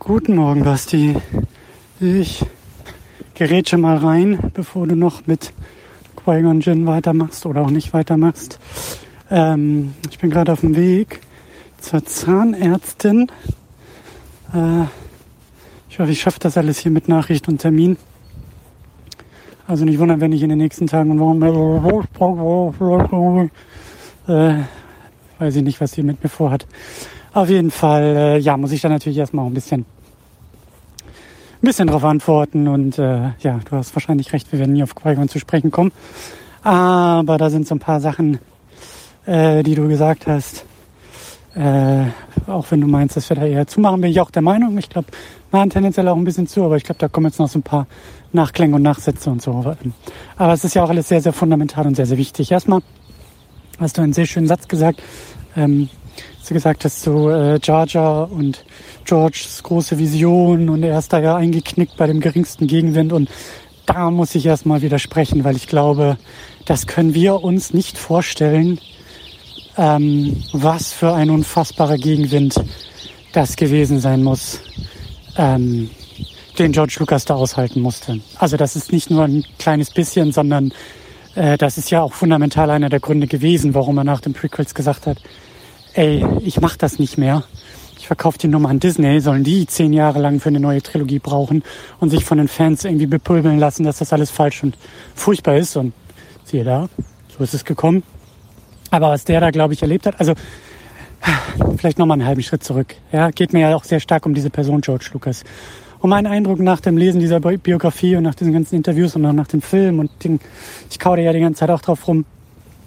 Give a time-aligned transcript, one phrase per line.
[0.00, 1.14] Guten Morgen, Basti.
[2.00, 2.42] Ich
[3.34, 5.52] gerätsche mal rein, bevor du noch mit
[6.16, 8.58] Qui-Gon Jinn weitermachst oder auch nicht weitermachst.
[9.30, 11.20] Ähm, ich bin gerade auf dem Weg
[11.78, 13.30] zur Zahnärztin.
[14.54, 14.84] Äh,
[15.90, 17.98] ich hoffe, ich schaffe das alles hier mit Nachricht und Termin.
[19.66, 21.42] Also nicht wundern, wenn ich in den nächsten Tagen und Wochen
[24.28, 24.64] äh,
[25.38, 26.66] weiß ich nicht, was sie mit mir vorhat.
[27.32, 29.86] Auf jeden Fall, äh, ja, muss ich da natürlich erstmal ein bisschen, ein
[31.60, 32.66] bisschen drauf antworten.
[32.66, 35.92] Und äh, ja, du hast wahrscheinlich recht, wir werden nie auf qui zu sprechen kommen.
[36.62, 38.40] Aber da sind so ein paar Sachen,
[39.26, 40.64] äh, die du gesagt hast.
[41.54, 42.06] Äh,
[42.48, 44.76] auch wenn du meinst, dass wir da eher zumachen, bin ich auch der Meinung.
[44.78, 45.08] Ich glaube,
[45.52, 47.62] machen tendenziell auch ein bisschen zu, aber ich glaube, da kommen jetzt noch so ein
[47.62, 47.86] paar
[48.32, 49.74] Nachklänge und Nachsätze und so.
[50.36, 52.50] Aber es ist ja auch alles sehr, sehr fundamental und sehr, sehr wichtig.
[52.50, 52.80] Erstmal
[53.78, 55.02] hast du einen sehr schönen Satz gesagt.
[55.56, 55.88] Ähm,
[56.50, 58.64] du gesagt hast, so äh, Jar Jar und
[59.04, 63.30] Georges große Vision und er ist da ja eingeknickt bei dem geringsten Gegenwind und
[63.86, 66.16] da muss ich erstmal widersprechen, weil ich glaube,
[66.64, 68.80] das können wir uns nicht vorstellen,
[69.76, 72.54] ähm, was für ein unfassbarer Gegenwind
[73.32, 74.60] das gewesen sein muss,
[75.36, 75.90] ähm,
[76.58, 78.20] den George Lucas da aushalten musste.
[78.36, 80.72] Also das ist nicht nur ein kleines bisschen, sondern
[81.36, 84.74] äh, das ist ja auch fundamental einer der Gründe gewesen, warum er nach den Prequels
[84.74, 85.18] gesagt hat,
[85.94, 87.44] ey, ich mach das nicht mehr.
[87.98, 91.18] Ich verkaufe die Nummer an Disney, sollen die zehn Jahre lang für eine neue Trilogie
[91.18, 91.62] brauchen
[92.00, 94.76] und sich von den Fans irgendwie bepöbeln lassen, dass das alles falsch und
[95.14, 95.76] furchtbar ist.
[95.76, 95.92] Und
[96.44, 96.88] siehe da,
[97.36, 98.02] so ist es gekommen.
[98.90, 100.34] Aber was der da, glaube ich, erlebt hat, also
[101.76, 102.96] vielleicht nochmal einen halben Schritt zurück.
[103.12, 105.44] Ja, geht mir ja auch sehr stark um diese Person George Lucas.
[105.98, 109.34] Und mein Eindruck nach dem Lesen dieser Biografie und nach diesen ganzen Interviews und auch
[109.34, 110.40] nach dem Film und den,
[110.90, 112.24] ich kaude ja die ganze Zeit auch drauf rum.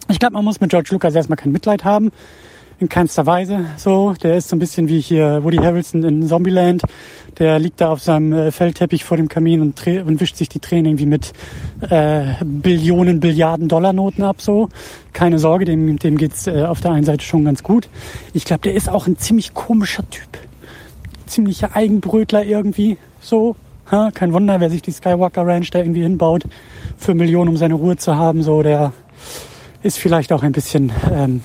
[0.10, 2.12] Ich glaube, man muss mit George Lucas erstmal kein Mitleid haben
[2.84, 4.14] in keinster Weise so.
[4.22, 6.82] Der ist so ein bisschen wie hier Woody Harrelson in Zombieland.
[7.40, 10.60] Der liegt da auf seinem äh, Feldteppich vor dem Kamin und, und wischt sich die
[10.60, 11.34] Tränen irgendwie mit
[11.90, 14.42] äh, Billionen, Billiarden Dollarnoten ab.
[14.42, 14.70] So,
[15.14, 17.90] keine Sorge, dem, dem geht's äh, auf der einen Seite schon ganz gut.
[18.34, 20.38] Ich glaube, der ist auch ein ziemlich komischer Typ,
[21.26, 22.98] ziemlicher Eigenbrötler irgendwie.
[23.20, 23.56] So,
[23.90, 24.12] ha?
[24.14, 26.44] kein Wunder, wer sich die Skywalker Ranch da irgendwie hinbaut
[26.98, 28.44] für Millionen, um seine Ruhe zu haben.
[28.44, 28.92] So, der
[29.82, 31.42] ist vielleicht auch ein bisschen ähm,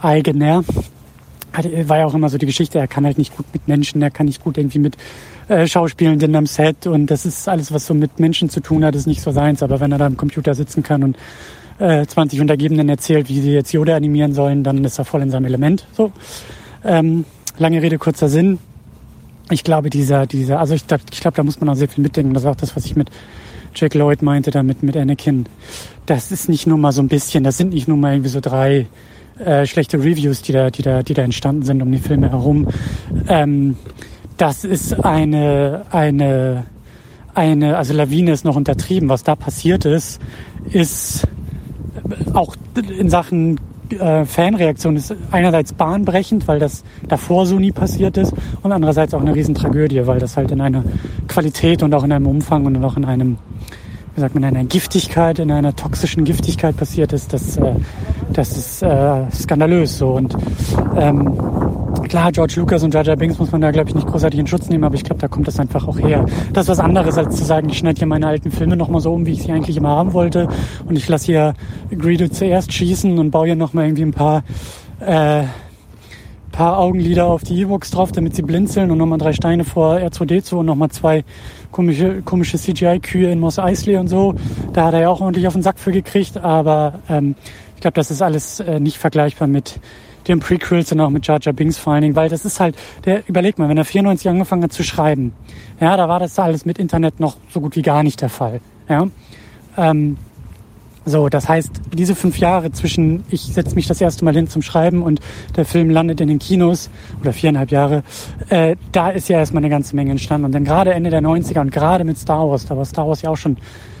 [0.00, 0.64] eigener.
[1.86, 4.10] War ja auch immer so die Geschichte, er kann halt nicht gut mit Menschen, er
[4.10, 4.96] kann nicht gut irgendwie mit
[5.48, 8.94] äh, Schauspielenden am Set und das ist alles, was so mit Menschen zu tun hat,
[8.94, 9.62] ist nicht so seins.
[9.62, 11.16] Aber wenn er da am Computer sitzen kann und
[11.78, 15.30] äh, 20 Untergebenen erzählt, wie sie jetzt Yoda animieren sollen, dann ist er voll in
[15.30, 15.86] seinem Element.
[15.92, 16.12] So.
[16.84, 17.24] Ähm,
[17.58, 18.58] lange Rede, kurzer Sinn.
[19.50, 22.32] Ich glaube, dieser, dieser, also ich, ich glaube, da muss man auch sehr viel mitdenken.
[22.32, 23.10] Das ist auch das, was ich mit
[23.74, 25.46] Jack Lloyd meinte, damit mit Anakin.
[26.06, 28.40] Das ist nicht nur mal so ein bisschen, das sind nicht nur mal irgendwie so
[28.40, 28.86] drei
[29.38, 32.68] äh, schlechte Reviews, die da, die da, die da entstanden sind um die Filme herum.
[33.28, 33.76] Ähm,
[34.36, 36.66] das ist eine, eine,
[37.34, 39.08] eine, also Lawine ist noch untertrieben.
[39.08, 40.20] Was da passiert ist,
[40.70, 41.26] ist
[42.32, 42.56] auch
[42.98, 43.58] in Sachen
[43.98, 48.32] äh, Fanreaktion ist einerseits bahnbrechend, weil das davor so nie passiert ist
[48.62, 50.84] und andererseits auch eine Riesentragödie, weil das halt in einer
[51.28, 53.38] Qualität und auch in einem Umfang und auch in einem
[54.14, 57.74] wie sagt man, in einer Giftigkeit, in einer toxischen Giftigkeit passiert ist, das, äh,
[58.32, 60.10] das ist äh, skandalös so.
[60.12, 60.36] Und
[60.96, 61.38] ähm,
[62.08, 64.68] klar, George Lucas und Jar Binks muss man da, glaube ich, nicht großartig in Schutz
[64.68, 66.26] nehmen, aber ich glaube, da kommt das einfach auch her.
[66.52, 69.12] Das ist was anderes, als zu sagen, ich schneide hier meine alten Filme nochmal so
[69.12, 70.48] um, wie ich sie eigentlich immer haben wollte
[70.86, 71.54] und ich lasse hier
[71.90, 74.44] Greedo zuerst schießen und baue hier nochmal irgendwie ein paar
[75.00, 75.44] äh,
[76.52, 80.54] paar Augenlider auf die E-Books drauf, damit sie blinzeln und nochmal drei Steine vor R2D2
[80.56, 81.24] und nochmal zwei
[81.72, 84.34] komische, komische CGI-Kühe in Moss Eisley und so.
[84.72, 87.34] Da hat er ja auch ordentlich auf den Sack für gekriegt, aber ähm,
[87.74, 89.80] ich glaube, das ist alles äh, nicht vergleichbar mit
[90.28, 92.76] den Prequels und auch mit Jar Jar Binks vor allen Dingen, weil das ist halt,
[93.04, 95.32] der, überleg mal, wenn er 94 angefangen hat zu schreiben,
[95.80, 98.60] ja, da war das alles mit Internet noch so gut wie gar nicht der Fall,
[98.88, 99.08] ja.
[99.76, 100.18] Ähm,
[101.04, 104.62] so, das heißt, diese fünf Jahre zwischen, ich setze mich das erste Mal hin zum
[104.62, 105.20] Schreiben und
[105.56, 106.90] der Film landet in den Kinos,
[107.20, 108.04] oder viereinhalb Jahre,
[108.50, 110.44] äh, da ist ja erstmal eine ganze Menge entstanden.
[110.44, 113.22] Und dann gerade Ende der 90er und gerade mit Star Wars, da war Star Wars
[113.22, 113.56] ja auch schon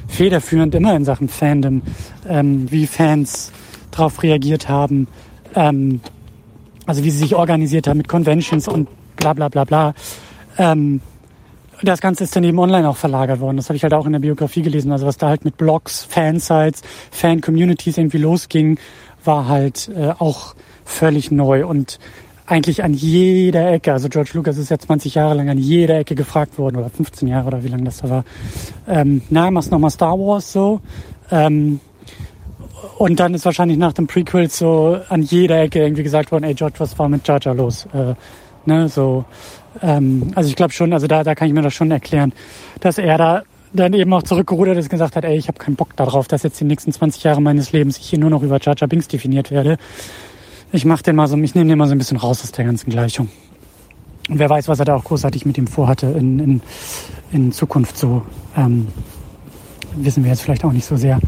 [0.06, 1.82] federführend immer in Sachen Fandom,
[2.28, 3.50] ähm, wie Fans
[3.90, 5.08] darauf reagiert haben,
[5.54, 6.00] ähm,
[6.86, 9.94] also wie sie sich organisiert haben mit Conventions und bla bla bla bla.
[10.58, 11.00] Ähm,
[11.88, 13.56] das Ganze ist dann eben online auch verlagert worden.
[13.56, 14.92] Das habe ich halt auch in der Biografie gelesen.
[14.92, 18.78] Also was da halt mit Blogs, Fansites, Fan-Communities irgendwie losging,
[19.24, 21.98] war halt äh, auch völlig neu und
[22.44, 26.14] eigentlich an jeder Ecke, also George Lucas ist ja 20 Jahre lang an jeder Ecke
[26.14, 28.24] gefragt worden, oder 15 Jahre oder wie lange das da war,
[28.88, 30.80] ähm, na, machst nochmal Star Wars so.
[31.30, 31.80] Ähm,
[32.98, 36.54] und dann ist wahrscheinlich nach dem Prequel so an jeder Ecke irgendwie gesagt worden, ey
[36.54, 37.86] George, was war mit Jar Jar los?
[37.94, 38.14] Äh,
[38.64, 39.24] Ne, so,
[39.80, 42.32] ähm, also ich glaube schon, also da, da kann ich mir das schon erklären,
[42.80, 43.42] dass er da
[43.72, 46.42] dann eben auch zurückgerudert ist und gesagt hat, ey, ich habe keinen Bock darauf, dass
[46.42, 49.08] jetzt die nächsten 20 Jahre meines Lebens ich hier nur noch über Jar Jar Binks
[49.08, 49.78] definiert werde.
[50.72, 52.64] Ich mach den mal so, ich nehme den mal so ein bisschen raus aus der
[52.64, 53.28] ganzen Gleichung.
[54.28, 56.62] Und wer weiß, was er da auch großartig mit ihm vorhatte in, in,
[57.32, 58.22] in Zukunft so.
[58.56, 58.88] Ähm,
[59.96, 61.18] wissen wir jetzt vielleicht auch nicht so sehr.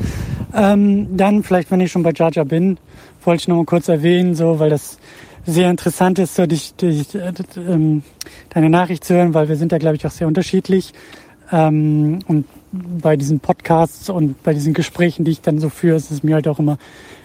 [0.54, 2.78] Ähm, dann vielleicht, wenn ich schon bei Jar Jar bin,
[3.24, 4.98] wollte ich noch mal kurz erwähnen, so, weil das
[5.46, 7.32] sehr interessant ist, so dich, dich, äh,
[8.50, 10.92] deine Nachricht zu hören, weil wir sind da, glaube ich, auch sehr unterschiedlich.
[11.52, 16.10] Ähm, und bei diesen Podcasts und bei diesen Gesprächen, die ich dann so führe, ist
[16.10, 16.78] es mir halt auch immer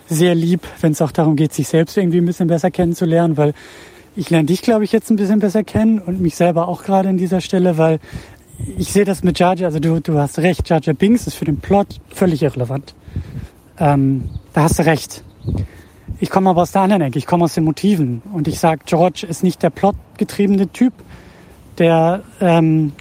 [0.07, 3.53] sehr lieb, wenn es auch darum geht, sich selbst irgendwie ein bisschen besser kennenzulernen, weil
[4.15, 7.09] ich lerne dich, glaube ich, jetzt ein bisschen besser kennen und mich selber auch gerade
[7.09, 7.99] an dieser Stelle, weil
[8.77, 11.45] ich sehe das mit Jar, also du, du hast recht, Jar Jar Binks ist für
[11.45, 12.93] den Plot völlig irrelevant.
[13.77, 15.23] Ähm, da hast du recht.
[16.21, 18.81] Ich komme aber aus der anderen Ecke, ich komme aus den Motiven und ich sage,
[18.85, 20.93] George ist nicht der plotgetriebene Typ,
[21.77, 22.91] der ähm,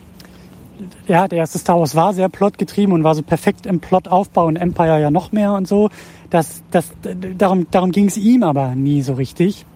[1.09, 4.57] ja, der erste Star Wars war sehr plotgetrieben und war so perfekt im Plotaufbau und
[4.57, 5.91] Empire ja noch mehr und so.
[6.31, 6.93] Das, das,
[7.37, 9.67] darum darum ging es ihm aber nie so richtig.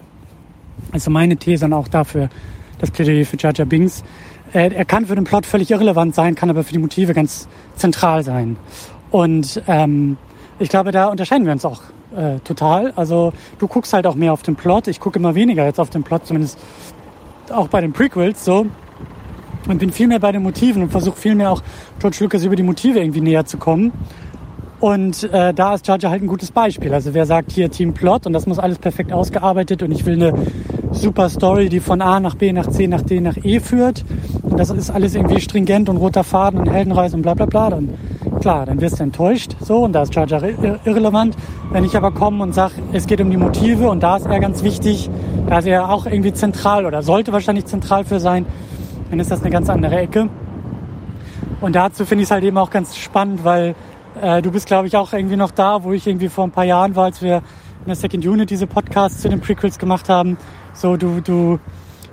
[0.93, 2.29] Also meine These und auch dafür
[2.79, 4.03] das Plädoyer für Binks.
[4.53, 7.47] Er, er kann für den Plot völlig irrelevant sein, kann aber für die Motive ganz
[7.75, 8.55] zentral sein.
[9.11, 10.17] Und ähm,
[10.59, 11.81] ich glaube, da unterscheiden wir uns auch
[12.15, 12.93] äh, total.
[12.95, 14.87] Also du guckst halt auch mehr auf den Plot.
[14.87, 16.59] Ich gucke immer weniger jetzt auf den Plot, zumindest
[17.51, 18.65] auch bei den Prequels so.
[19.67, 21.61] Und bin viel mehr bei den Motiven und versuche viel mehr auch
[21.99, 23.93] George Lucas über die Motive irgendwie näher zu kommen.
[24.81, 26.93] Und äh, da ist Jar halt ein gutes Beispiel.
[26.93, 30.15] Also wer sagt hier Team Plot und das muss alles perfekt ausgearbeitet und ich will
[30.15, 30.33] eine
[30.91, 34.03] super Story, die von A nach B nach C nach D nach E führt.
[34.41, 37.69] Und das ist alles irgendwie stringent und roter Faden und Heldenreise und bla bla bla.
[37.69, 37.93] Dann
[38.43, 39.55] klar, dann wirst du enttäuscht.
[39.61, 41.37] So, und da ist Jar irrelevant.
[41.71, 44.41] Wenn ich aber komme und sage, es geht um die Motive und da ist er
[44.41, 45.09] ganz wichtig,
[45.47, 48.45] da ist er auch irgendwie zentral oder sollte wahrscheinlich zentral für sein,
[49.09, 50.27] dann ist das eine ganz andere Ecke.
[51.61, 53.75] Und dazu finde ich es halt eben auch ganz spannend, weil
[54.21, 56.65] äh, du bist, glaube ich, auch irgendwie noch da, wo ich irgendwie vor ein paar
[56.65, 60.37] Jahren war, als wir in der Second Unit diese Podcasts zu den Prequels gemacht haben.
[60.73, 61.59] So, du, du,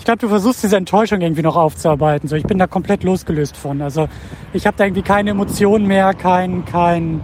[0.00, 2.26] ich glaube, du versuchst diese Enttäuschung irgendwie noch aufzuarbeiten.
[2.26, 3.82] So, ich bin da komplett losgelöst von.
[3.82, 4.08] Also,
[4.54, 7.20] ich habe da irgendwie keine Emotionen mehr, kein, kein,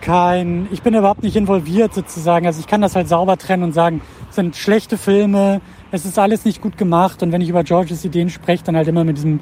[0.00, 2.46] kein, ich bin überhaupt nicht involviert sozusagen.
[2.46, 4.00] Also, ich kann das halt sauber trennen und sagen,
[4.30, 5.60] es sind schlechte Filme,
[5.90, 7.22] es ist alles nicht gut gemacht.
[7.22, 9.40] Und wenn ich über Georges Ideen spreche, dann halt immer mit diesem,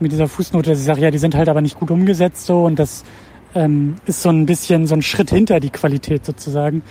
[0.00, 2.64] mit dieser Fußnote, dass ich sage, ja, die sind halt aber nicht gut umgesetzt so
[2.64, 3.04] und das
[3.54, 6.82] ähm, ist so ein bisschen so ein Schritt hinter die Qualität sozusagen.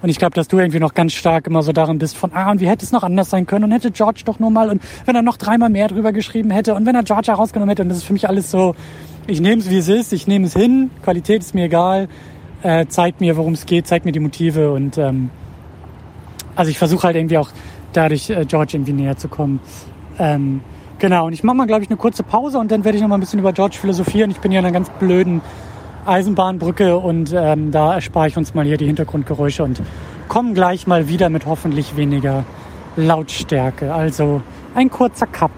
[0.00, 2.50] Und ich glaube, dass du irgendwie noch ganz stark immer so darin bist von, ah,
[2.50, 4.80] und wie hätte es noch anders sein können und hätte George doch nur mal und
[5.06, 7.88] wenn er noch dreimal mehr drüber geschrieben hätte und wenn er George herausgenommen hätte und
[7.88, 8.76] das ist für mich alles so,
[9.26, 12.08] ich nehme es wie es ist, ich nehme es hin, Qualität ist mir egal,
[12.62, 15.30] äh, zeigt mir, worum es geht, zeigt mir die Motive und ähm,
[16.54, 17.50] also ich versuche halt irgendwie auch
[17.92, 19.60] dadurch äh, George irgendwie näher zu kommen.
[20.18, 20.60] Ähm,
[20.98, 23.08] genau, und ich mache mal, glaube ich, eine kurze Pause und dann werde ich noch
[23.08, 24.30] mal ein bisschen über George philosophieren.
[24.30, 25.40] Ich bin ja in einer ganz blöden
[26.06, 29.80] Eisenbahnbrücke und ähm, da erspare ich uns mal hier die Hintergrundgeräusche und
[30.28, 32.44] komme gleich mal wieder mit hoffentlich weniger
[32.96, 33.92] Lautstärke.
[33.92, 34.42] Also
[34.74, 35.50] ein kurzer Cut.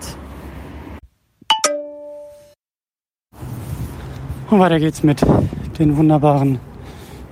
[4.50, 5.20] Und weiter geht's mit
[5.78, 6.58] den wunderbaren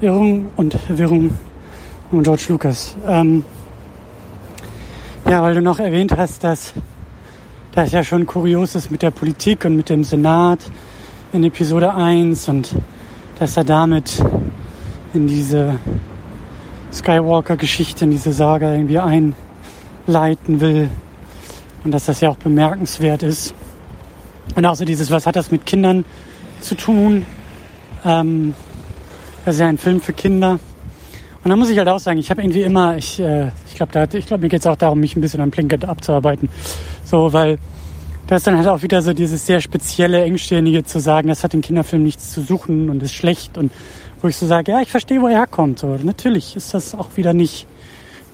[0.00, 1.36] Irrungen und Wirrungen
[2.10, 2.96] von George Lucas.
[3.06, 3.44] Ähm,
[5.28, 6.72] ja, weil du noch erwähnt hast, dass
[7.72, 10.60] das ja schon kurios ist mit der Politik und mit dem Senat
[11.32, 12.74] in Episode 1 und
[13.38, 14.22] dass er damit
[15.14, 15.78] in diese
[16.92, 20.90] Skywalker-Geschichte, in diese Saga irgendwie einleiten will.
[21.84, 23.54] Und dass das ja auch bemerkenswert ist.
[24.54, 26.04] Und auch so dieses, was hat das mit Kindern
[26.60, 27.24] zu tun?
[28.04, 28.54] Ähm,
[29.44, 30.58] das ist ja ein Film für Kinder.
[31.44, 33.92] Und da muss ich halt auch sagen, ich habe irgendwie immer, ich, äh, ich glaube,
[33.92, 36.48] glaub, mir geht es auch darum, mich ein bisschen am Plinkett abzuarbeiten.
[37.04, 37.58] So, weil
[38.28, 41.54] da ist dann halt auch wieder so dieses sehr spezielle, engstirnige zu sagen, das hat
[41.54, 43.72] im Kinderfilm nichts zu suchen und ist schlecht und
[44.20, 45.78] wo ich so sage, ja, ich verstehe, wo er herkommt.
[45.78, 47.66] So, natürlich ist das auch wieder nicht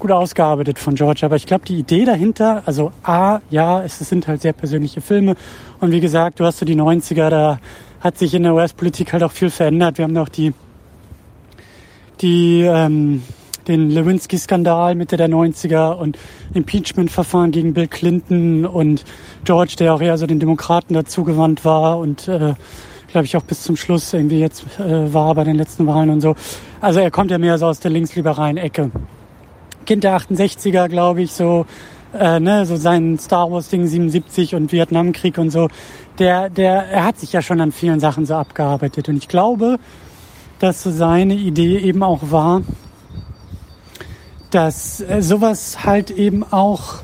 [0.00, 4.26] gut ausgearbeitet von George, aber ich glaube, die Idee dahinter, also A, ja, es sind
[4.26, 5.36] halt sehr persönliche Filme
[5.78, 7.60] und wie gesagt, du hast so die 90er, da
[8.00, 9.98] hat sich in der US-Politik halt auch viel verändert.
[9.98, 10.52] Wir haben auch die,
[12.20, 13.22] die ähm,
[13.68, 16.18] den Lewinsky-Skandal Mitte der 90er und
[16.54, 19.04] Impeachment-Verfahren gegen Bill Clinton und
[19.44, 22.54] George, der auch eher so den Demokraten dazugewandt war und äh,
[23.09, 26.21] glaube ich auch bis zum Schluss irgendwie jetzt äh, war bei den letzten Wahlen und
[26.21, 26.35] so.
[26.80, 28.90] Also er kommt ja mehr so aus der linksliberalen Ecke.
[29.87, 31.66] Kind der 68er, glaube ich, so,
[32.12, 35.68] äh, ne, so sein Star Wars Ding 77 und Vietnamkrieg und so.
[36.18, 39.78] Der, der, er hat sich ja schon an vielen Sachen so abgearbeitet und ich glaube,
[40.59, 42.62] dass so seine Idee eben auch war,
[44.54, 47.02] dass äh, sowas halt eben auch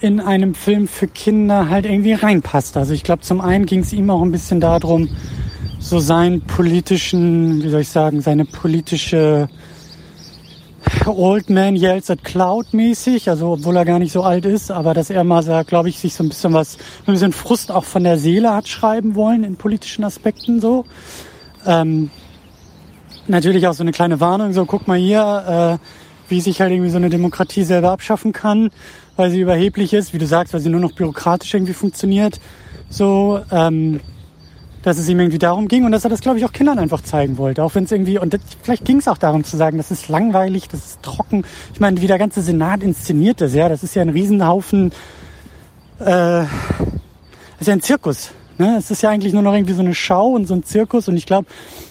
[0.00, 2.76] in einem Film für Kinder halt irgendwie reinpasst.
[2.76, 5.08] Also ich glaube, zum einen ging es ihm auch ein bisschen darum,
[5.78, 9.48] so seinen politischen, wie soll ich sagen, seine politische
[11.04, 14.94] Old Man Yells at Cloud mäßig, also obwohl er gar nicht so alt ist, aber
[14.94, 18.04] dass er mal, glaube ich, sich so ein bisschen was, ein bisschen Frust auch von
[18.04, 20.84] der Seele hat schreiben wollen in politischen Aspekten so.
[21.66, 22.10] Ähm,
[23.26, 26.90] natürlich auch so eine kleine Warnung, so guck mal hier, äh, wie sich halt irgendwie
[26.90, 28.70] so eine Demokratie selber abschaffen kann,
[29.16, 32.40] weil sie überheblich ist, wie du sagst, weil sie nur noch bürokratisch irgendwie funktioniert.
[32.88, 34.00] So, ähm,
[34.86, 37.02] dass es ihm irgendwie darum ging und dass er das, glaube ich, auch Kindern einfach
[37.02, 37.64] zeigen wollte.
[37.64, 40.08] Auch wenn es irgendwie, und das, vielleicht ging es auch darum zu sagen, das ist
[40.08, 41.44] langweilig, das ist trocken.
[41.74, 44.92] Ich meine, wie der ganze Senat inszeniert das, ja, das ist ja ein Riesenhaufen,
[45.98, 46.46] äh, das
[47.58, 48.30] ist ja ein Zirkus.
[48.58, 48.76] Ne?
[48.78, 51.16] Es ist ja eigentlich nur noch irgendwie so eine Schau und so ein Zirkus und
[51.16, 51.48] ich glaube,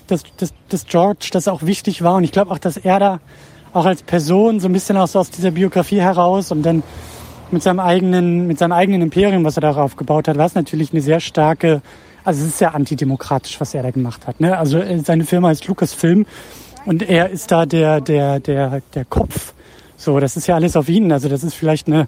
[0.08, 3.20] dass, dass, dass George das auch wichtig war und ich glaube auch, dass er da
[3.76, 6.82] auch als Person so ein bisschen aus, aus dieser Biografie heraus und dann
[7.52, 10.92] mit seinem eigenen, mit seinem eigenen Imperium, was er darauf gebaut hat, war es natürlich
[10.92, 11.82] eine sehr starke
[12.26, 14.42] also es ist sehr antidemokratisch, was er da gemacht hat.
[14.42, 14.58] Ne?
[14.58, 16.26] Also äh, seine Firma heißt Lucasfilm
[16.86, 19.54] und er ist da der, der, der, der Kopf.
[19.96, 21.12] So, das ist ja alles auf ihn.
[21.12, 22.08] Also das ist vielleicht eine,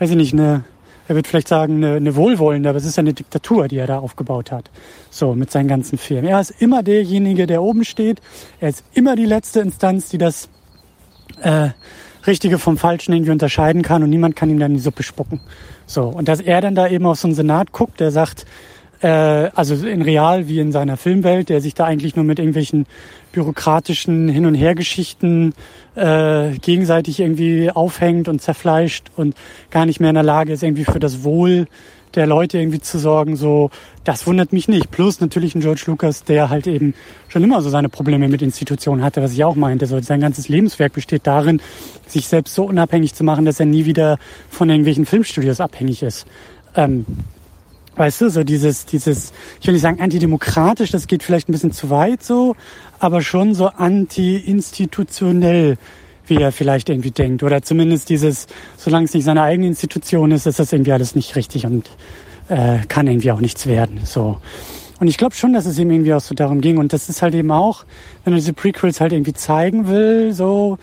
[0.00, 0.64] weiß ich nicht, eine,
[1.06, 3.86] er wird vielleicht sagen, eine, eine wohlwollende, aber es ist ja eine Diktatur, die er
[3.86, 4.68] da aufgebaut hat.
[5.10, 6.28] So, mit seinen ganzen Firmen.
[6.28, 8.20] Er ist immer derjenige, der oben steht.
[8.60, 10.48] Er ist immer die letzte Instanz, die das
[11.42, 11.70] äh,
[12.26, 15.40] Richtige vom Falschen irgendwie unterscheiden kann und niemand kann ihm dann die Suppe spucken.
[15.86, 18.46] So, und dass er dann da eben auf so einen Senat guckt, der sagt,
[19.00, 22.86] äh, also in real wie in seiner Filmwelt, der sich da eigentlich nur mit irgendwelchen
[23.32, 25.54] bürokratischen Hin- und Hergeschichten
[25.96, 29.34] äh, gegenseitig irgendwie aufhängt und zerfleischt und
[29.70, 31.66] gar nicht mehr in der Lage ist, irgendwie für das Wohl
[32.16, 33.70] der Leute irgendwie zu sorgen, so,
[34.04, 34.90] das wundert mich nicht.
[34.90, 36.94] Plus natürlich ein George Lucas, der halt eben
[37.28, 39.86] schon immer so seine Probleme mit Institutionen hatte, was ich auch meinte.
[39.86, 41.60] So, sein ganzes Lebenswerk besteht darin,
[42.06, 44.18] sich selbst so unabhängig zu machen, dass er nie wieder
[44.50, 46.26] von irgendwelchen Filmstudios abhängig ist.
[46.76, 47.06] Ähm,
[47.94, 51.72] Weißt du, so dieses, dieses, ich will nicht sagen antidemokratisch, das geht vielleicht ein bisschen
[51.72, 52.56] zu weit so,
[52.98, 55.76] aber schon so anti-institutionell,
[56.26, 57.42] wie er vielleicht irgendwie denkt.
[57.42, 61.36] Oder zumindest dieses, solange es nicht seine eigene Institution ist, ist das irgendwie alles nicht
[61.36, 61.90] richtig und
[62.48, 64.00] äh, kann irgendwie auch nichts werden.
[64.04, 64.38] So.
[65.00, 66.78] Und ich glaube schon, dass es ihm irgendwie auch so darum ging.
[66.78, 67.84] Und das ist halt eben auch,
[68.24, 70.78] wenn er diese Prequels halt irgendwie zeigen will, so,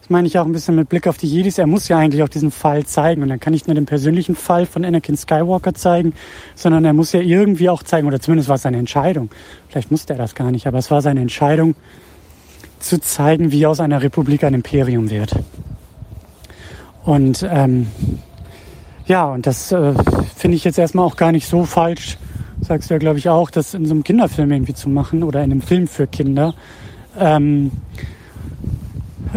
[0.00, 1.58] das meine ich auch ein bisschen mit Blick auf die Jedis.
[1.58, 3.22] Er muss ja eigentlich auch diesen Fall zeigen.
[3.22, 6.12] Und dann kann nicht nur den persönlichen Fall von Anakin Skywalker zeigen,
[6.54, 9.30] sondern er muss ja irgendwie auch zeigen, oder zumindest war es seine Entscheidung.
[9.68, 11.74] Vielleicht musste er das gar nicht, aber es war seine Entscheidung,
[12.84, 15.34] zu zeigen, wie aus einer Republik ein Imperium wird.
[17.04, 17.88] Und ähm,
[19.06, 19.94] ja, und das äh,
[20.36, 22.16] finde ich jetzt erstmal auch gar nicht so falsch,
[22.60, 25.44] sagst du ja, glaube ich, auch, das in so einem Kinderfilm irgendwie zu machen oder
[25.44, 26.54] in einem Film für Kinder.
[27.18, 27.70] Ähm,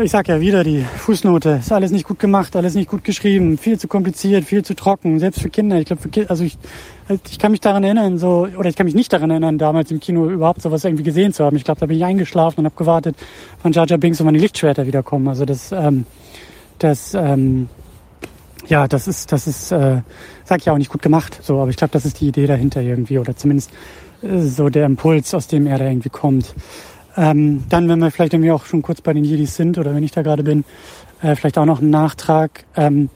[0.03, 3.57] ich sag ja wieder die Fußnote, ist alles nicht gut gemacht, alles nicht gut geschrieben,
[3.57, 5.79] viel zu kompliziert, viel zu trocken, selbst für Kinder.
[5.79, 6.57] Ich glaube, Kinder, also ich,
[7.29, 9.99] ich kann mich daran erinnern, so, oder ich kann mich nicht daran erinnern, damals im
[9.99, 11.57] Kino überhaupt sowas irgendwie gesehen zu haben.
[11.57, 13.15] Ich glaube, da bin ich eingeschlafen und habe gewartet,
[13.63, 15.27] wann Jar Jar Binks und wann die Lichtschwerter wiederkommen.
[15.27, 16.05] Also das, ähm,
[16.79, 17.69] das, ähm,
[18.67, 20.01] ja, das ist, das ist, äh,
[20.43, 21.39] sag ich auch nicht gut gemacht.
[21.41, 23.71] So, aber ich glaube, das ist die Idee dahinter irgendwie, oder zumindest
[24.21, 26.53] äh, so der Impuls, aus dem er da irgendwie kommt.
[27.17, 30.03] Ähm, dann, wenn wir vielleicht irgendwie auch schon kurz bei den Jedis sind oder wenn
[30.03, 30.63] ich da gerade bin,
[31.21, 32.65] äh, vielleicht auch noch ein Nachtrag.
[32.75, 33.09] Ähm,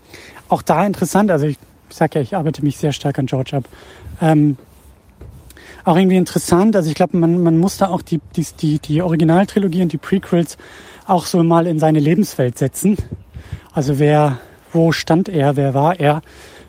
[0.50, 1.58] auch da interessant, also ich,
[1.90, 3.66] ich sag ja, ich arbeite mich sehr stark an George ab.
[4.20, 4.58] Ähm,
[5.84, 9.02] auch irgendwie interessant, also ich glaube, man, man muss da auch die, die, die, die
[9.02, 10.58] Originaltrilogie und die Prequels
[11.08, 12.98] auch so mal in seine Lebenswelt setzen.
[13.74, 14.40] Also wer,
[14.74, 16.22] wo stand er, wer war er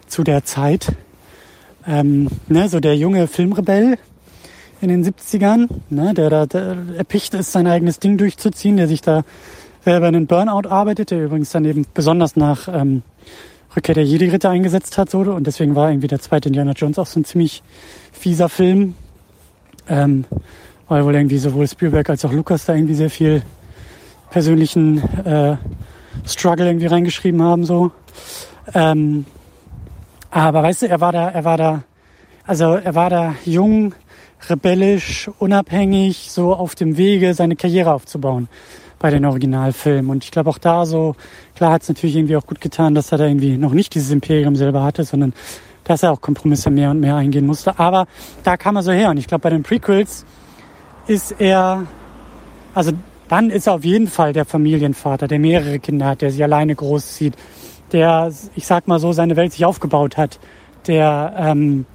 [0.07, 0.93] zu der Zeit?
[1.87, 3.99] Ähm, ne, so der junge Filmrebell,
[4.83, 6.61] in den 70ern, ne, der da
[6.97, 9.23] erpicht ist, sein eigenes Ding durchzuziehen, der sich da
[9.85, 13.03] selber in den Burnout arbeitet, der übrigens dann eben besonders nach ähm,
[13.75, 15.11] Rückkehr der Jedi-Ritter eingesetzt hat.
[15.11, 17.63] So, und deswegen war irgendwie der zweite Indiana Jones auch so ein ziemlich
[18.13, 18.95] fieser Film.
[19.89, 20.25] Ähm,
[20.89, 23.43] weil wohl irgendwie sowohl Spielberg als auch Lucas da irgendwie sehr viel
[24.31, 25.57] persönlichen äh,
[26.27, 27.65] Struggle irgendwie reingeschrieben haben.
[27.65, 27.93] so.
[28.75, 29.25] Ähm,
[30.31, 31.83] aber weißt du, er war da, er war da,
[32.47, 33.95] also er war da jung,
[34.51, 38.49] rebellisch, unabhängig, so auf dem Wege, seine Karriere aufzubauen
[38.99, 40.11] bei den Originalfilmen.
[40.11, 41.17] Und ich glaube auch da so,
[41.55, 44.11] klar hat es natürlich irgendwie auch gut getan, dass er da irgendwie noch nicht dieses
[44.11, 45.35] Imperium selber hatte, sondern
[45.85, 47.79] dass er auch Kompromisse mehr und mehr eingehen musste.
[47.79, 48.07] Aber
[48.45, 49.11] da kam er so her.
[49.11, 50.25] Und ich glaube, bei den Prequels
[51.09, 51.87] ist er,
[52.75, 52.93] also
[53.29, 56.75] dann ist er auf jeden Fall der Familienvater, der mehrere Kinder hat, der sich alleine
[56.75, 57.35] großzieht,
[57.93, 60.39] der, ich sag mal so, seine Welt sich aufgebaut hat,
[60.87, 61.87] der ähm,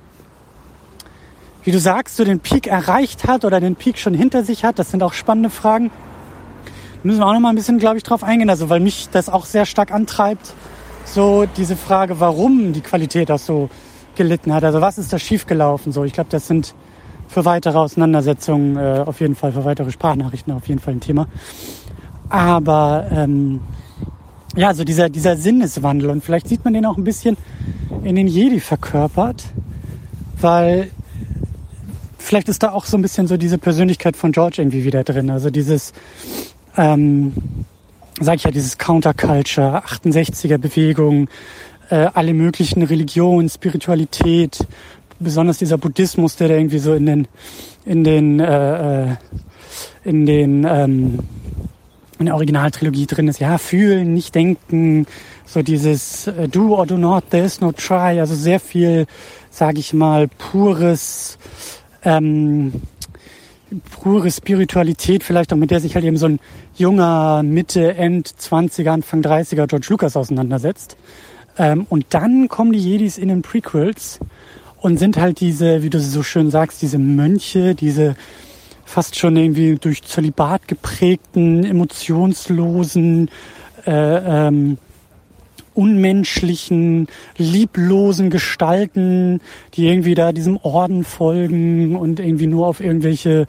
[1.68, 4.80] wie du sagst, so den Peak erreicht hat oder den Peak schon hinter sich hat.
[4.80, 5.90] Das sind auch spannende Fragen.
[5.90, 8.50] Da müssen wir auch noch mal ein bisschen, glaube ich, drauf eingehen.
[8.50, 10.54] Also, weil mich das auch sehr stark antreibt,
[11.04, 13.70] so diese Frage, warum die Qualität auch so
[14.16, 14.64] gelitten hat.
[14.64, 15.92] Also was ist da schiefgelaufen?
[15.92, 16.74] So, ich glaube, das sind
[17.28, 21.28] für weitere Auseinandersetzungen äh, auf jeden Fall, für weitere Sprachnachrichten auf jeden Fall ein Thema.
[22.30, 23.60] Aber ähm,
[24.56, 27.36] ja, so dieser, dieser Sinneswandel und vielleicht sieht man den auch ein bisschen
[28.06, 29.44] in den Jedi verkörpert,
[30.40, 30.92] weil
[32.28, 35.30] vielleicht ist da auch so ein bisschen so diese Persönlichkeit von George irgendwie wieder drin.
[35.30, 35.94] Also dieses,
[36.76, 37.34] ähm,
[38.20, 41.30] sag ich ja, dieses Counterculture, 68er Bewegung,
[41.90, 44.60] äh, alle möglichen Religionen, Spiritualität,
[45.20, 47.28] besonders dieser Buddhismus, der da irgendwie so in den,
[47.86, 49.16] in den, äh, äh
[50.04, 51.20] in den, ähm,
[52.20, 53.40] in der Originaltrilogie drin ist.
[53.40, 55.06] Ja, fühlen, nicht denken,
[55.46, 59.06] so dieses äh, do or do not, there is no try, also sehr viel,
[59.50, 61.38] sage ich mal, pures,
[62.08, 62.72] ähm,
[63.92, 66.40] pure Spiritualität, vielleicht auch mit der sich halt eben so ein
[66.78, 70.96] junger Mitte, End 20er, Anfang 30er George Lucas auseinandersetzt.
[71.58, 74.20] Ähm, und dann kommen die Jedis in den Prequels
[74.80, 78.16] und sind halt diese, wie du so schön sagst, diese Mönche, diese
[78.86, 83.30] fast schon irgendwie durch Zölibat geprägten, emotionslosen,
[83.86, 84.78] äh, ähm,
[85.78, 87.08] unmenschlichen,
[87.38, 89.42] lieblosen Gestalten,
[89.76, 93.46] die irgendwie da diesem Orden folgen und irgendwie nur auf irgendwelche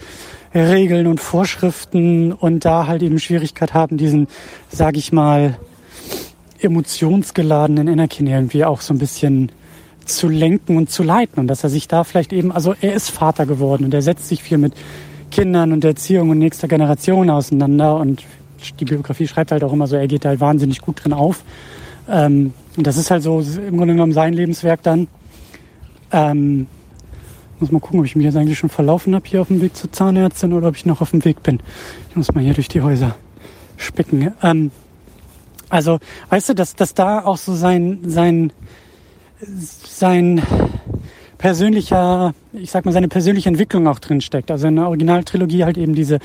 [0.55, 4.29] Regeln und Vorschriften und da halt eben Schwierigkeit haben, diesen,
[4.69, 5.59] sag ich mal,
[6.61, 9.51] emotionsgeladenen Anakin irgendwie auch so ein bisschen
[10.05, 13.11] zu lenken und zu leiten und dass er sich da vielleicht eben, also er ist
[13.11, 14.75] Vater geworden und er setzt sich viel mit
[15.31, 18.23] Kindern und Erziehung und nächster Generation auseinander und
[18.81, 21.45] die Biografie schreibt halt auch immer so, er geht halt wahnsinnig gut drin auf
[22.09, 25.09] ähm, und das ist halt so im Grunde genommen sein Lebenswerk dann.
[26.13, 26.67] Ähm,
[27.61, 29.77] muss mal gucken, ob ich mich jetzt eigentlich schon verlaufen habe hier auf dem Weg
[29.77, 31.61] zur Zahnärztin oder ob ich noch auf dem Weg bin.
[32.11, 33.17] Ich muss mal hier durch die Häuser
[33.77, 34.33] spicken.
[34.43, 34.71] Ähm,
[35.69, 35.99] also,
[36.31, 38.53] weißt du, dass, dass da auch so sein, sein,
[39.41, 40.43] sein
[41.39, 44.51] persönlicher, ich sag mal, seine persönliche Entwicklung auch drin steckt.
[44.51, 46.19] Also in der Originaltrilogie halt eben diese,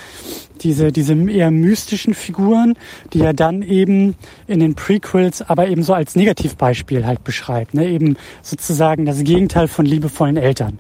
[0.62, 2.74] diese, diese eher mystischen Figuren,
[3.14, 4.16] die er dann eben
[4.48, 7.76] in den Prequels aber eben so als Negativbeispiel halt beschreibt.
[7.76, 7.88] Ne?
[7.88, 10.80] Eben sozusagen das Gegenteil von liebevollen Eltern.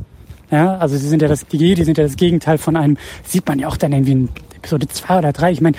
[0.51, 3.47] Ja, also sie sind ja das, die Jedi sind ja das Gegenteil von einem, sieht
[3.47, 5.51] man ja auch dann irgendwie in Episode 2 oder 3.
[5.51, 5.77] Ich meine,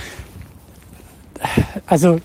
[1.86, 2.18] also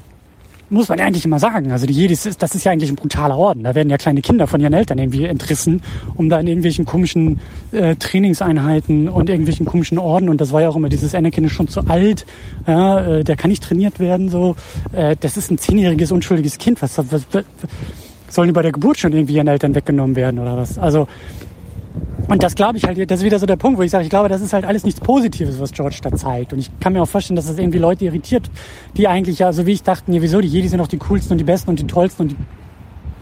[0.70, 1.72] muss man ja eigentlich immer sagen.
[1.72, 3.64] Also die Jedis, ist, das ist ja eigentlich ein brutaler Orden.
[3.64, 5.82] Da werden ja kleine Kinder von ihren Eltern irgendwie entrissen,
[6.16, 7.40] um da in irgendwelchen komischen
[7.72, 10.30] äh, Trainingseinheiten und irgendwelchen komischen Orden.
[10.30, 12.26] Und das war ja auch immer dieses Anakin ist schon zu alt,
[12.68, 14.30] ja, äh, der kann nicht trainiert werden.
[14.30, 14.56] So,
[14.94, 16.82] äh, das ist ein zehnjähriges unschuldiges Kind.
[16.82, 17.44] Was, was, was
[18.30, 20.78] sollen die bei der Geburt schon irgendwie ihren Eltern weggenommen werden oder was?
[20.78, 21.08] Also
[22.30, 24.10] und das glaube ich halt, das ist wieder so der Punkt, wo ich sage, ich
[24.10, 26.54] glaube, das ist halt alles nichts Positives, was George da zeigt.
[26.54, 28.50] Und ich kann mir auch vorstellen, dass das irgendwie Leute irritiert,
[28.96, 31.34] die eigentlich ja, so wie ich dachten, ja, wieso, die Jedi sind doch die coolsten
[31.34, 32.38] und die besten und die tollsten und die,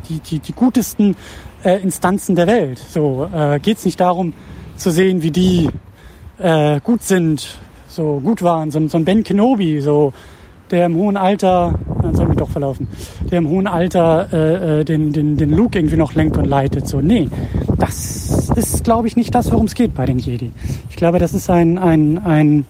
[0.10, 1.16] die, die, die gutesten
[1.64, 2.80] äh, Instanzen der Welt.
[2.80, 4.34] So äh, geht nicht darum
[4.76, 5.70] zu sehen, wie die
[6.38, 10.14] äh, gut sind, so gut waren, so, so ein Ben Kenobi, so
[10.70, 12.88] der im hohen Alter, dann soll mich doch verlaufen,
[13.32, 16.88] der im hohen Alter äh, äh, den, den, den Luke irgendwie noch lenkt und leitet.
[16.88, 17.30] So, nee,
[17.78, 20.52] das ist, glaube ich, nicht das, worum es geht bei den Jedi.
[20.90, 22.66] Ich glaube, das ist ein, ein, ein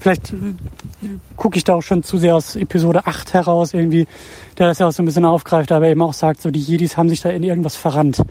[0.00, 0.36] vielleicht äh,
[1.36, 4.06] gucke ich da auch schon zu sehr aus Episode 8 heraus irgendwie,
[4.58, 6.96] der das ja auch so ein bisschen aufgreift, aber eben auch sagt, so die Jedis
[6.96, 8.22] haben sich da in irgendwas verrannt.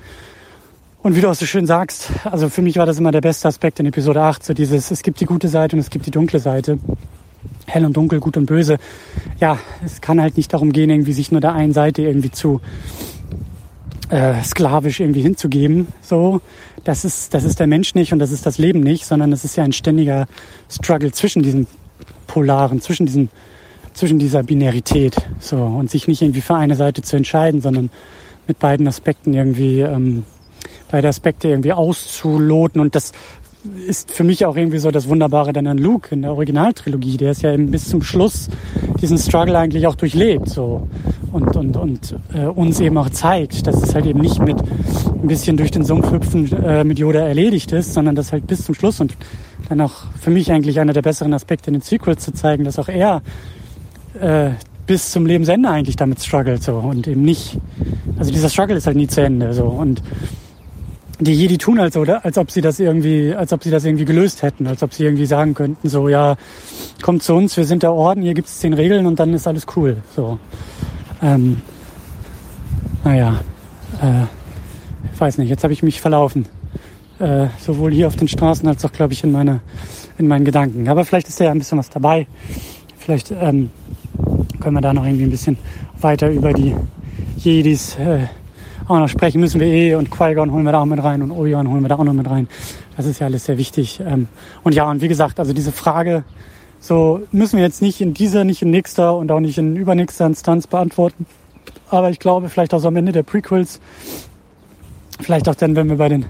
[1.01, 3.47] Und wie du auch so schön sagst, also für mich war das immer der beste
[3.47, 6.11] Aspekt in Episode 8, so dieses, es gibt die gute Seite und es gibt die
[6.11, 6.79] dunkle Seite
[7.65, 8.77] hell und dunkel, gut und böse.
[9.39, 12.61] Ja, es kann halt nicht darum gehen, irgendwie sich nur der einen Seite irgendwie zu
[14.09, 15.87] äh, sklavisch irgendwie hinzugeben.
[16.01, 16.41] So,
[16.83, 19.43] das ist, das ist der Mensch nicht und das ist das Leben nicht, sondern es
[19.43, 20.27] ist ja ein ständiger
[20.69, 21.67] Struggle zwischen diesen
[22.27, 23.29] Polaren, zwischen diesen,
[23.93, 25.15] zwischen dieser Binarität.
[25.39, 27.89] So, und sich nicht irgendwie für eine Seite zu entscheiden, sondern
[28.47, 30.23] mit beiden Aspekten irgendwie, ähm,
[30.91, 33.13] beide Aspekte irgendwie auszuloten und das
[33.87, 37.17] ist für mich auch irgendwie so das Wunderbare dann an Luke in der Originaltrilogie.
[37.17, 38.49] Der ist ja eben bis zum Schluss
[39.01, 40.87] diesen Struggle eigentlich auch durchlebt so
[41.33, 45.27] und, und, und äh, uns eben auch zeigt, dass es halt eben nicht mit ein
[45.27, 48.75] bisschen durch den Sumpf hüpfen äh, mit Yoda erledigt ist, sondern das halt bis zum
[48.75, 49.15] Schluss und
[49.67, 52.77] dann auch für mich eigentlich einer der besseren Aspekte in den Sequels zu zeigen, dass
[52.79, 53.21] auch er
[54.19, 54.51] äh,
[54.85, 57.57] bis zum Lebensende eigentlich damit struggelt so und eben nicht,
[58.17, 60.03] also dieser Struggle ist halt nie zu Ende so und
[61.19, 62.25] die Jedi tun halt so, oder?
[62.25, 65.03] Als ob sie das irgendwie, als ob sie das irgendwie gelöst hätten, als ob sie
[65.03, 66.35] irgendwie sagen könnten, so, ja,
[67.01, 69.47] kommt zu uns, wir sind der Orden, hier gibt es zehn Regeln und dann ist
[69.47, 69.97] alles cool.
[70.15, 70.39] So.
[71.23, 71.61] Ähm,
[73.03, 73.39] naja,
[74.01, 76.45] äh, weiß nicht, jetzt habe ich mich verlaufen.
[77.19, 79.61] Äh, sowohl hier auf den Straßen als auch, glaube ich, in, meine,
[80.17, 80.89] in meinen Gedanken.
[80.89, 82.27] Aber vielleicht ist da ja ein bisschen was dabei.
[82.97, 83.71] Vielleicht ähm,
[84.59, 85.57] können wir da noch irgendwie ein bisschen
[86.01, 86.75] weiter über die
[87.37, 88.27] Jedis äh,
[88.87, 91.31] auch noch sprechen müssen wir eh und Qui-Gon holen wir da auch mit rein und
[91.31, 92.49] Obi-Wan holen wir da auch noch mit rein.
[92.97, 94.01] Das ist ja alles sehr wichtig.
[94.05, 94.27] Ähm,
[94.63, 96.25] und ja, und wie gesagt, also diese Frage,
[96.83, 100.25] so müssen wir jetzt nicht in dieser, nicht in nächster und auch nicht in übernächster
[100.25, 101.25] Instanz beantworten.
[101.89, 103.79] Aber ich glaube, vielleicht auch so am Ende der Prequels,
[105.21, 106.25] vielleicht auch dann, wenn wir bei den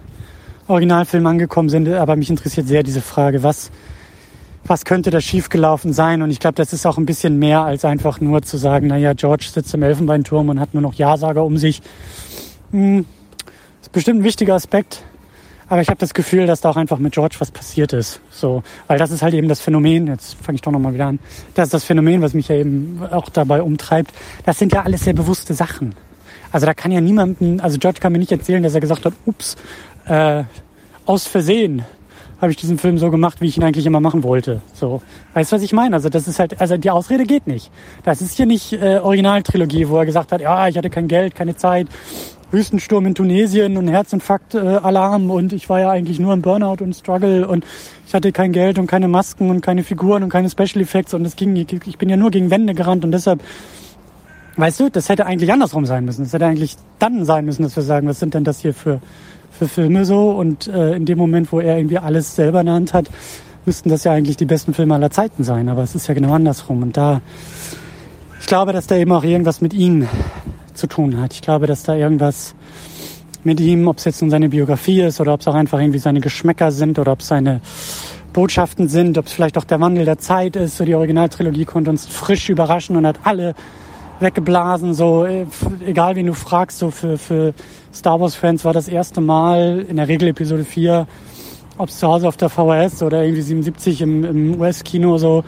[0.67, 1.87] Originalfilmen angekommen sind.
[1.89, 3.71] Aber mich interessiert sehr diese Frage, was,
[4.63, 6.21] was könnte da schiefgelaufen sein?
[6.21, 9.13] Und ich glaube, das ist auch ein bisschen mehr als einfach nur zu sagen, naja,
[9.13, 11.81] George sitzt im Elfenbeinturm und hat nur noch Ja-Sager um sich.
[12.69, 13.07] Hm,
[13.81, 15.03] ist bestimmt ein wichtiger Aspekt.
[15.69, 18.19] Aber ich habe das Gefühl, dass da auch einfach mit George was passiert ist.
[18.29, 21.19] So, weil das ist halt eben das Phänomen, jetzt fange ich doch nochmal wieder an,
[21.55, 24.11] das ist das Phänomen, was mich ja eben auch dabei umtreibt.
[24.45, 25.95] Das sind ja alles sehr bewusste Sachen.
[26.51, 29.13] Also da kann ja niemanden, also George kann mir nicht erzählen, dass er gesagt hat,
[29.25, 29.55] ups,
[30.05, 30.43] äh,
[31.05, 31.83] aus Versehen
[32.43, 34.61] habe ich diesen Film so gemacht, wie ich ihn eigentlich immer machen wollte.
[34.73, 35.01] So,
[35.33, 35.95] weißt du, was ich meine?
[35.95, 37.71] Also das ist halt, also die Ausrede geht nicht.
[38.03, 41.35] Das ist hier nicht äh, Originaltrilogie, wo er gesagt hat, ja, ich hatte kein Geld,
[41.35, 41.87] keine Zeit,
[42.51, 46.93] Wüstensturm in Tunesien und Herzinfarkt-Alarm äh, und ich war ja eigentlich nur im Burnout und
[46.93, 47.65] Struggle und
[48.05, 51.25] ich hatte kein Geld und keine Masken und keine Figuren und keine Special Effects und
[51.25, 53.41] es ging, ich bin ja nur gegen Wände gerannt und deshalb,
[54.57, 56.23] weißt du, das hätte eigentlich andersrum sein müssen.
[56.23, 58.99] Das hätte eigentlich dann sein müssen, dass wir sagen, was sind denn das hier für,
[59.57, 62.75] für Filme so und äh, in dem Moment, wo er irgendwie alles selber in der
[62.75, 63.09] Hand hat,
[63.65, 66.33] müssten das ja eigentlich die besten Filme aller Zeiten sein, aber es ist ja genau
[66.33, 67.21] andersrum und da,
[68.39, 70.07] ich glaube, dass da eben auch irgendwas mit ihm
[70.73, 71.33] zu tun hat.
[71.33, 72.55] Ich glaube, dass da irgendwas
[73.43, 75.99] mit ihm, ob es jetzt nun seine Biografie ist oder ob es auch einfach irgendwie
[75.99, 77.61] seine Geschmäcker sind oder ob es seine
[78.31, 80.77] Botschaften sind, ob es vielleicht auch der Wandel der Zeit ist.
[80.77, 83.53] So die Originaltrilogie konnte uns frisch überraschen und hat alle
[84.23, 84.93] weggeblasen.
[84.95, 85.45] So äh,
[85.85, 87.53] egal wen du fragst, so für, für
[87.93, 91.05] Star Wars Fans war das erste Mal in der Regel Episode 4,
[91.77, 95.43] ob es zu Hause auf der VHS oder irgendwie 77 im, im US-Kino so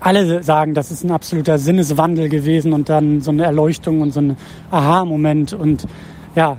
[0.00, 4.20] alle sagen, das ist ein absoluter Sinneswandel gewesen und dann so eine Erleuchtung und so
[4.20, 4.36] ein
[4.70, 5.52] Aha-Moment.
[5.52, 5.86] Und
[6.34, 6.56] ja,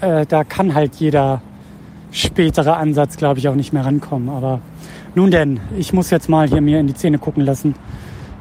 [0.00, 1.42] äh, da kann halt jeder
[2.10, 4.30] spätere Ansatz, glaube ich, auch nicht mehr rankommen.
[4.30, 4.60] Aber
[5.14, 7.74] nun denn, ich muss jetzt mal hier mir in die Zähne gucken lassen.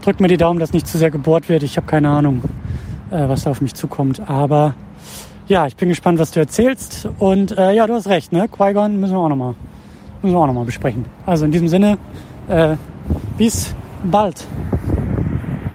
[0.08, 1.63] Drückt mir die Daumen, dass nicht zu sehr gebohrt wird.
[1.63, 2.41] Ich habe keine Ahnung,
[3.12, 4.22] äh, was da auf mich zukommt.
[4.26, 4.74] Aber
[5.50, 7.10] ja, ich bin gespannt, was du erzählst.
[7.20, 8.48] Und äh, ja, du hast recht, ne?
[8.48, 9.56] Qui-Gon müssen wir auch nochmal
[10.22, 11.04] noch besprechen.
[11.26, 11.98] Also in diesem Sinne,
[12.48, 12.78] äh,
[13.38, 14.48] bis bald.